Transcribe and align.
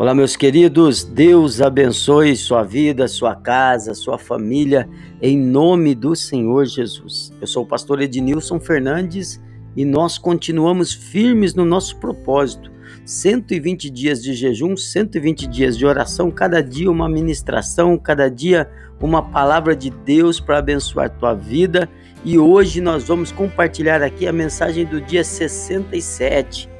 Olá, 0.00 0.14
meus 0.14 0.34
queridos, 0.34 1.04
Deus 1.04 1.60
abençoe 1.60 2.34
sua 2.34 2.62
vida, 2.62 3.06
sua 3.06 3.34
casa, 3.36 3.92
sua 3.92 4.16
família, 4.16 4.88
em 5.20 5.36
nome 5.36 5.94
do 5.94 6.16
Senhor 6.16 6.64
Jesus. 6.64 7.30
Eu 7.38 7.46
sou 7.46 7.64
o 7.64 7.66
pastor 7.66 8.00
Ednilson 8.00 8.58
Fernandes 8.58 9.38
e 9.76 9.84
nós 9.84 10.16
continuamos 10.16 10.94
firmes 10.94 11.54
no 11.54 11.66
nosso 11.66 12.00
propósito. 12.00 12.72
120 13.04 13.90
dias 13.90 14.22
de 14.22 14.32
jejum, 14.32 14.74
120 14.74 15.46
dias 15.46 15.76
de 15.76 15.84
oração, 15.84 16.30
cada 16.30 16.62
dia 16.62 16.90
uma 16.90 17.06
ministração, 17.06 17.98
cada 17.98 18.30
dia 18.30 18.70
uma 19.02 19.20
palavra 19.20 19.76
de 19.76 19.90
Deus 19.90 20.40
para 20.40 20.60
abençoar 20.60 21.10
tua 21.10 21.34
vida. 21.34 21.86
E 22.24 22.38
hoje 22.38 22.80
nós 22.80 23.06
vamos 23.06 23.30
compartilhar 23.30 24.02
aqui 24.02 24.26
a 24.26 24.32
mensagem 24.32 24.86
do 24.86 24.98
dia 24.98 25.22
67 25.22 26.70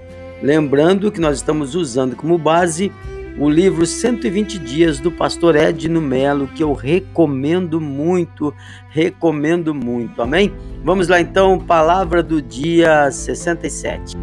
Lembrando 0.43 1.13
que 1.13 1.21
nós 1.21 1.37
estamos 1.37 1.75
usando 1.75 2.17
como 2.17 2.39
base 2.39 2.91
o 3.41 3.49
livro 3.49 3.87
120 3.87 4.59
Dias 4.59 5.01
do 5.01 5.11
pastor 5.11 5.57
Edno 5.57 5.99
Melo, 5.99 6.47
que 6.47 6.63
eu 6.63 6.75
recomendo 6.75 7.81
muito, 7.81 8.55
recomendo 8.91 9.75
muito. 9.75 10.21
Amém? 10.21 10.53
Vamos 10.85 11.09
lá 11.09 11.19
então, 11.19 11.59
palavra 11.59 12.23
do 12.23 12.43
dia 12.43 13.11
67. 13.11 14.15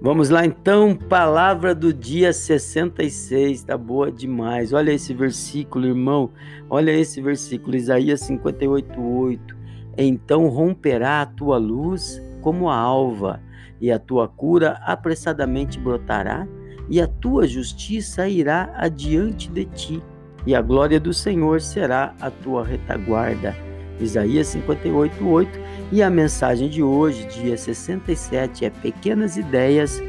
Vamos 0.00 0.30
lá 0.30 0.46
então, 0.46 0.96
palavra 0.96 1.74
do 1.74 1.92
dia 1.92 2.32
66, 2.32 3.64
tá 3.64 3.76
boa 3.76 4.10
demais. 4.10 4.72
Olha 4.72 4.92
esse 4.92 5.12
versículo, 5.12 5.84
irmão. 5.84 6.30
Olha 6.70 6.92
esse 6.92 7.20
versículo, 7.20 7.76
Isaías 7.76 8.20
58:8. 8.22 9.57
Então 9.98 10.48
romperá 10.48 11.22
a 11.22 11.26
tua 11.26 11.58
luz 11.58 12.22
como 12.40 12.70
a 12.70 12.76
alva, 12.76 13.40
e 13.80 13.90
a 13.90 13.98
tua 13.98 14.28
cura 14.28 14.80
apressadamente 14.84 15.78
brotará, 15.78 16.46
e 16.88 17.00
a 17.00 17.06
tua 17.08 17.46
justiça 17.48 18.28
irá 18.28 18.72
adiante 18.76 19.50
de 19.50 19.64
ti, 19.64 20.02
e 20.46 20.54
a 20.54 20.62
glória 20.62 21.00
do 21.00 21.12
Senhor 21.12 21.60
será 21.60 22.14
a 22.20 22.30
tua 22.30 22.64
retaguarda. 22.64 23.54
Isaías 24.00 24.46
58, 24.46 25.26
8. 25.26 25.60
E 25.90 26.02
a 26.02 26.08
mensagem 26.08 26.68
de 26.68 26.82
hoje, 26.82 27.26
dia 27.26 27.56
67, 27.56 28.64
é 28.64 28.70
Pequenas 28.70 29.36
Ideias, 29.36 30.00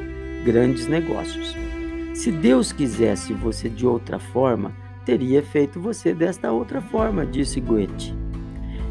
Grandes 0.45 0.87
Negócios. 0.87 1.55
Se 2.13 2.31
Deus 2.31 2.71
quisesse 2.71 3.33
você 3.33 3.69
de 3.69 3.87
outra 3.87 4.19
forma, 4.19 4.71
teria 5.03 5.41
feito 5.41 5.79
você 5.79 6.13
desta 6.13 6.51
outra 6.51 6.81
forma, 6.81 7.25
disse 7.25 7.59
Goethe. 7.59 8.18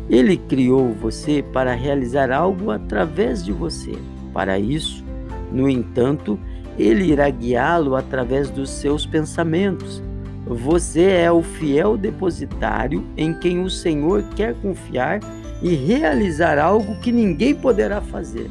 Ele 0.08 0.36
criou 0.36 0.92
você 0.92 1.42
para 1.42 1.74
realizar 1.74 2.30
algo 2.30 2.70
através 2.70 3.44
de 3.44 3.52
você. 3.52 3.92
Para 4.32 4.58
isso, 4.58 5.04
no 5.52 5.68
entanto, 5.68 6.38
ele 6.78 7.04
irá 7.12 7.28
guiá-lo 7.28 7.96
através 7.96 8.50
dos 8.50 8.70
seus 8.70 9.04
pensamentos 9.04 10.02
você 10.48 11.02
é 11.02 11.30
o 11.30 11.42
fiel 11.42 11.98
depositário 11.98 13.04
em 13.18 13.34
quem 13.34 13.60
o 13.60 13.68
Senhor 13.68 14.22
quer 14.34 14.54
confiar 14.54 15.20
e 15.60 15.74
realizar 15.74 16.58
algo 16.58 16.98
que 17.00 17.12
ninguém 17.12 17.54
poderá 17.54 18.00
fazer. 18.00 18.50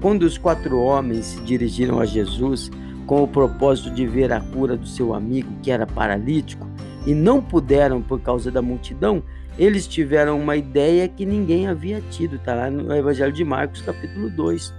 Quando 0.00 0.24
os 0.24 0.36
quatro 0.36 0.80
homens 0.80 1.26
se 1.26 1.40
dirigiram 1.42 2.00
a 2.00 2.04
Jesus 2.04 2.72
com 3.06 3.22
o 3.22 3.28
propósito 3.28 3.90
de 3.90 4.04
ver 4.04 4.32
a 4.32 4.40
cura 4.40 4.76
do 4.76 4.86
seu 4.86 5.14
amigo 5.14 5.48
que 5.62 5.70
era 5.70 5.86
paralítico 5.86 6.66
e 7.06 7.14
não 7.14 7.40
puderam 7.40 8.02
por 8.02 8.20
causa 8.20 8.50
da 8.50 8.60
multidão, 8.60 9.22
eles 9.58 9.86
tiveram 9.86 10.40
uma 10.40 10.56
ideia 10.56 11.08
que 11.08 11.26
ninguém 11.26 11.68
havia 11.68 12.00
tido, 12.10 12.36
está 12.36 12.54
lá 12.54 12.70
no 12.70 12.94
Evangelho 12.94 13.32
de 13.32 13.44
Marcos, 13.44 13.82
capítulo 13.82 14.30
2. 14.30 14.72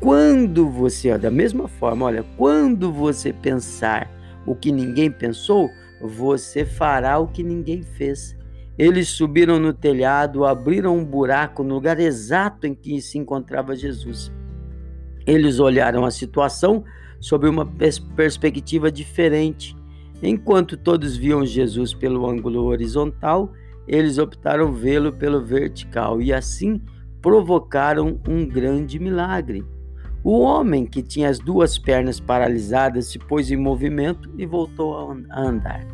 Quando 0.00 0.70
você, 0.70 1.10
ó, 1.10 1.18
da 1.18 1.30
mesma 1.30 1.66
forma, 1.66 2.06
olha, 2.06 2.24
quando 2.36 2.92
você 2.92 3.32
pensar 3.32 4.08
o 4.46 4.54
que 4.54 4.70
ninguém 4.70 5.10
pensou, 5.10 5.68
você 6.00 6.64
fará 6.64 7.18
o 7.18 7.26
que 7.26 7.42
ninguém 7.42 7.82
fez. 7.82 8.36
Eles 8.78 9.08
subiram 9.08 9.58
no 9.58 9.72
telhado, 9.72 10.44
abriram 10.44 10.96
um 10.96 11.04
buraco 11.04 11.64
no 11.64 11.74
lugar 11.74 11.98
exato 11.98 12.66
em 12.66 12.74
que 12.74 13.00
se 13.02 13.18
encontrava 13.18 13.74
Jesus. 13.74 14.30
Eles 15.26 15.58
olharam 15.58 16.04
a 16.04 16.12
situação 16.12 16.84
sob 17.20 17.48
uma 17.48 17.66
pers 17.66 17.98
perspectiva 17.98 18.92
diferente. 18.92 19.76
Enquanto 20.22 20.76
todos 20.76 21.16
viam 21.16 21.44
Jesus 21.44 21.92
pelo 21.92 22.28
ângulo 22.28 22.64
horizontal, 22.64 23.52
eles 23.88 24.18
optaram 24.18 24.72
vê-lo 24.72 25.12
pelo 25.12 25.42
vertical 25.44 26.20
e 26.20 26.32
assim 26.32 26.80
provocaram 27.22 28.20
um 28.28 28.46
grande 28.46 28.98
milagre. 28.98 29.64
O 30.22 30.40
homem 30.40 30.84
que 30.84 31.02
tinha 31.02 31.28
as 31.28 31.38
duas 31.38 31.78
pernas 31.78 32.20
paralisadas 32.20 33.06
se 33.06 33.18
pôs 33.18 33.50
em 33.50 33.56
movimento 33.56 34.30
e 34.36 34.44
voltou 34.44 34.94
a 35.30 35.40
andar. 35.40 35.86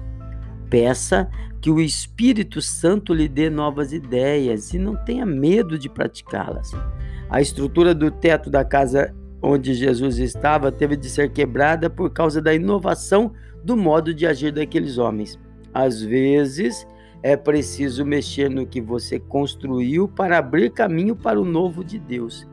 Peça 0.69 1.31
que 1.61 1.71
o 1.71 1.81
Espírito 1.81 2.61
Santo 2.61 3.15
lhe 3.15 3.29
dê 3.29 3.49
novas 3.49 3.93
ideias 3.93 4.75
e 4.75 4.79
não 4.79 4.97
tenha 5.05 5.25
medo 5.25 5.79
de 5.79 5.89
praticá-las. 5.89 6.73
A 7.31 7.41
estrutura 7.41 7.95
do 7.95 8.11
teto 8.11 8.51
da 8.51 8.65
casa 8.65 9.15
onde 9.41 9.75
Jesus 9.75 10.19
estava 10.19 10.73
teve 10.73 10.97
de 10.97 11.09
ser 11.09 11.31
quebrada 11.31 11.89
por 11.89 12.11
causa 12.11 12.41
da 12.41 12.55
inovação 12.55 13.33
do 13.63 13.77
modo 13.77 14.13
de 14.13 14.27
agir 14.27 14.53
daqueles 14.53 14.99
homens. 14.99 15.39
Às 15.73 16.03
vezes, 16.03 16.87
é 17.25 17.39
preciso 17.39 18.05
mexer 18.05 18.51
no 18.51 18.67
que 18.67 18.83
você 18.83 19.19
construiu 19.19 20.07
para 20.07 20.37
abrir 20.37 20.71
caminho 20.71 21.17
para 21.17 21.41
o 21.41 21.45
novo 21.45 21.83
de 21.83 21.99
Deus. 21.99 22.47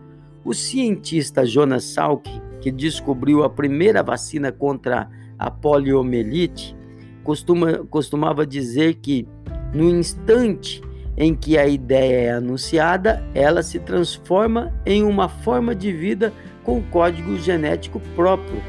O 0.45 0.53
cientista 0.53 1.45
Jonas 1.45 1.83
Salk, 1.83 2.25
que 2.61 2.71
descobriu 2.71 3.43
a 3.43 3.49
primeira 3.49 4.01
vacina 4.01 4.49
contra 4.49 5.09
a 5.37 5.51
poliomielite, 5.51 6.73
costuma, 7.21 7.79
costumava 7.89 8.47
dizer 8.47 8.93
que 8.93 9.27
no 9.73 9.89
instante 9.89 10.81
em 11.17 11.35
que 11.35 11.57
a 11.57 11.67
ideia 11.67 12.27
é 12.27 12.31
anunciada, 12.31 13.21
ela 13.35 13.61
se 13.61 13.77
transforma 13.77 14.73
em 14.85 15.03
uma 15.03 15.27
forma 15.27 15.75
de 15.75 15.91
vida 15.91 16.31
com 16.63 16.81
código 16.81 17.37
genético 17.37 17.99
próprio. 18.15 18.63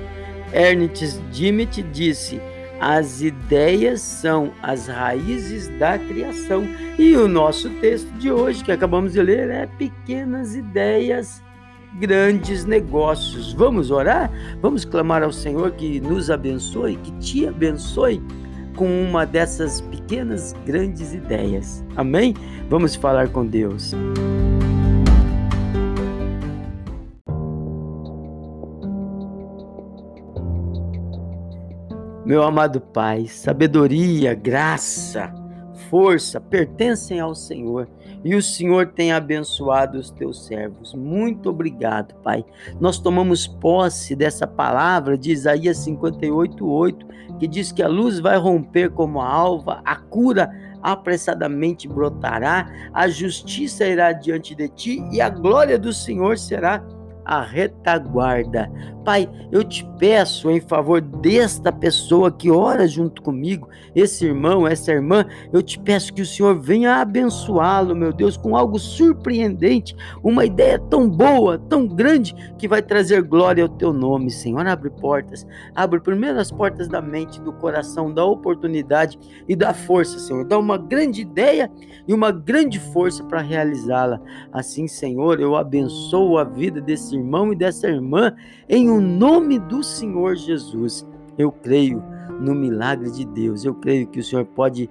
Ernest 0.53 1.21
Dimit 1.31 1.81
disse: 1.93 2.41
as 2.83 3.23
ideias 3.23 4.01
são 4.01 4.51
as 4.61 4.89
raízes 4.89 5.69
da 5.79 5.97
criação. 5.97 6.65
E 6.99 7.15
o 7.15 7.29
nosso 7.29 7.71
texto 7.81 8.11
de 8.15 8.33
hoje, 8.33 8.65
que 8.65 8.73
acabamos 8.73 9.13
de 9.13 9.23
ler, 9.23 9.51
é 9.51 9.67
Pequenas 9.67 10.57
Ideias 10.57 11.41
grandes 12.01 12.65
negócios. 12.65 13.53
Vamos 13.53 13.93
orar? 13.93 14.29
Vamos 14.61 14.85
clamar 14.85 15.23
ao 15.23 15.31
Senhor 15.31 15.71
que 15.71 16.01
nos 16.01 16.29
abençoe, 16.29 16.97
que 16.97 17.13
te 17.19 17.47
abençoe 17.47 18.21
com 18.75 18.89
uma 19.05 19.25
dessas 19.25 19.81
pequenas 19.81 20.53
grandes 20.67 21.15
ideias. 21.15 21.85
Amém? 21.95 22.35
Vamos 22.69 22.97
falar 22.97 23.29
com 23.29 23.47
Deus. 23.47 23.95
Meu 32.25 32.45
amado 32.45 32.81
Pai, 32.81 33.27
sabedoria, 33.27 34.33
graça, 34.33 35.35
força 35.91 36.41
pertencem 36.41 37.19
ao 37.19 37.35
Senhor 37.35 37.89
e 38.25 38.37
o 38.37 38.43
Senhor 38.43 38.87
tem 38.87 39.11
abençoado 39.11 39.99
os 39.99 40.09
teus 40.09 40.47
servos. 40.47 40.95
Muito 40.95 41.51
obrigado, 41.51 42.15
Pai. 42.23 42.45
Nós 42.81 43.01
tomamos 43.01 43.49
posse 43.49 44.15
dessa 44.15 44.47
palavra 44.47 45.19
de 45.19 45.33
Isaías 45.33 45.79
58:8, 45.79 47.05
que 47.41 47.49
diz 47.49 47.73
que 47.73 47.83
a 47.83 47.89
luz 47.89 48.21
vai 48.21 48.39
romper 48.39 48.91
como 48.91 49.21
a 49.21 49.27
alva, 49.27 49.83
a 49.85 49.97
cura 49.97 50.49
apressadamente 50.81 51.89
brotará, 51.89 52.71
a 52.95 53.09
justiça 53.09 53.85
irá 53.85 54.13
diante 54.13 54.55
de 54.55 54.69
ti 54.69 55.05
e 55.11 55.21
a 55.21 55.29
glória 55.29 55.77
do 55.77 55.93
Senhor 55.93 56.39
será 56.39 56.85
a 57.25 57.43
retaguarda. 57.43 58.71
Pai, 59.05 59.29
eu 59.51 59.65
te 59.65 59.85
peço 59.99 60.49
em 60.51 60.61
favor 60.61 61.01
desta 61.01 61.73
pessoa 61.73 62.31
que 62.31 62.51
ora 62.51 62.87
junto 62.87 63.21
comigo, 63.21 63.69
esse 63.95 64.25
irmão, 64.25 64.67
essa 64.67 64.93
irmã, 64.93 65.25
eu 65.53 65.61
te 65.61 65.79
peço 65.79 66.13
que 66.13 66.23
o 66.23 66.27
Senhor 66.27 66.59
venha 66.59 66.97
abençoá-lo, 66.97 67.97
meu 67.97 68.13
Deus, 68.13 68.37
com 68.37 68.57
algo 68.57 68.79
surpreendente, 68.79 69.97
uma 70.23 70.45
ideia 70.45 70.79
tão 70.79 71.11
boa, 71.11 71.59
tão 71.59 71.87
grande, 71.87 72.33
que 72.57 72.69
vai 72.69 72.81
trazer 72.81 73.23
glória 73.23 73.65
ao 73.65 73.69
teu 73.69 73.93
nome, 73.93 74.31
Senhor. 74.31 74.65
Abre 74.67 74.91
portas, 74.91 75.47
abre 75.75 76.01
primeiro 76.01 76.39
as 76.39 76.53
portas 76.53 76.87
da 76.87 77.03
mente, 77.03 77.41
do 77.41 77.53
coração, 77.53 78.13
da 78.13 78.25
oportunidade 78.25 79.19
e 79.49 79.57
da 79.57 79.75
força, 79.75 80.19
Senhor. 80.21 80.45
Dá 80.45 80.59
uma 80.59 80.79
grande 80.79 81.21
ideia 81.21 81.71
e 82.07 82.15
uma 82.15 82.31
grande 82.31 82.79
força 82.79 83.25
para 83.25 83.41
realizá-la. 83.41 84.21
Assim, 84.53 84.87
Senhor, 84.87 85.41
eu 85.41 85.57
abençoo 85.57 86.39
a 86.39 86.45
vida 86.45 86.81
desse 86.81 87.12
irmão 87.17 87.53
e 87.53 87.57
dessa 87.57 87.89
irmã 87.89 88.35
em 88.69 88.91
o 88.91 89.01
nome 89.01 89.59
do 89.59 89.83
Senhor 89.83 90.37
Jesus. 90.37 91.07
Eu 91.39 91.51
creio 91.51 92.03
no 92.41 92.55
milagre 92.55 93.11
de 93.11 93.25
Deus. 93.25 93.65
Eu 93.65 93.75
creio 93.75 94.07
que 94.07 94.21
o 94.21 94.25
Senhor 94.25 94.45
pode 94.45 94.91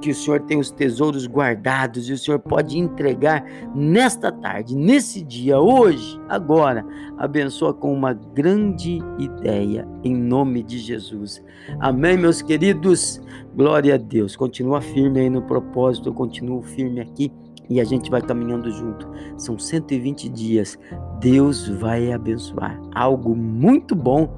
que 0.00 0.10
o 0.10 0.14
Senhor 0.14 0.40
tem 0.40 0.58
os 0.58 0.70
tesouros 0.70 1.26
guardados 1.26 2.08
e 2.08 2.12
o 2.12 2.18
Senhor 2.18 2.38
pode 2.38 2.78
entregar 2.78 3.44
nesta 3.74 4.30
tarde, 4.30 4.76
nesse 4.76 5.22
dia, 5.22 5.58
hoje, 5.58 6.20
agora. 6.28 6.86
Abençoa 7.18 7.74
com 7.74 7.92
uma 7.92 8.12
grande 8.12 9.00
ideia, 9.18 9.88
em 10.04 10.14
nome 10.14 10.62
de 10.62 10.78
Jesus. 10.78 11.42
Amém, 11.80 12.16
meus 12.16 12.42
queridos? 12.42 13.20
Glória 13.56 13.94
a 13.94 13.98
Deus. 13.98 14.36
Continua 14.36 14.80
firme 14.80 15.20
aí 15.20 15.30
no 15.30 15.42
propósito, 15.42 16.10
eu 16.10 16.14
continuo 16.14 16.62
firme 16.62 17.00
aqui 17.00 17.32
e 17.72 17.80
a 17.80 17.84
gente 17.84 18.10
vai 18.10 18.20
caminhando 18.20 18.70
junto. 18.70 19.08
São 19.36 19.58
120 19.58 20.28
dias. 20.28 20.78
Deus 21.18 21.68
vai 21.68 22.12
abençoar. 22.12 22.80
Algo 22.94 23.34
muito 23.34 23.94
bom 23.94 24.28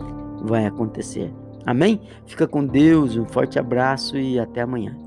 vai 0.43 0.67
acontecer. 0.67 1.33
Amém? 1.67 2.01
Fica 2.27 2.47
com 2.47 2.65
Deus, 2.65 3.17
um 3.17 3.25
forte 3.25 3.59
abraço 3.59 4.17
e 4.17 4.39
até 4.39 4.61
amanhã. 4.61 5.04